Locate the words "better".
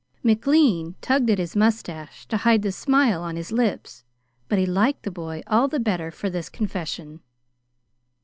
5.79-6.09